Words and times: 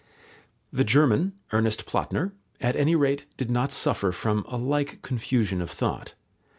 The 0.73 0.83
German, 0.83 1.33
Ernest 1.53 1.85
Platner, 1.85 2.31
at 2.59 2.75
any 2.75 2.95
rate 2.95 3.27
did 3.37 3.51
not 3.51 3.71
suffer 3.71 4.11
from 4.11 4.43
a 4.47 4.57
like 4.57 4.99
confusion 5.03 5.61
of 5.61 5.69
thought. 5.69 6.15